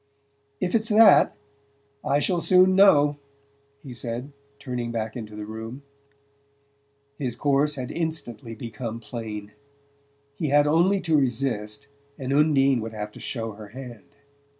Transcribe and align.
"If 0.59 0.73
it's 0.73 0.89
that, 0.89 1.37
I 2.03 2.17
shall 2.17 2.41
soon 2.41 2.75
know," 2.75 3.17
he 3.83 3.93
said, 3.93 4.31
turning 4.57 4.91
back 4.91 5.15
into 5.15 5.35
the 5.35 5.45
room. 5.45 5.83
His 7.19 7.35
course 7.35 7.75
had 7.75 7.91
instantly 7.91 8.55
become 8.55 8.99
plain. 8.99 9.51
He 10.37 10.47
had 10.47 10.65
only 10.65 11.01
to 11.01 11.15
resist 11.19 11.85
and 12.17 12.33
Undine 12.33 12.81
would 12.81 12.93
have 12.93 13.11
to 13.11 13.19
show 13.19 13.51
her 13.51 13.67
hand. 13.67 14.09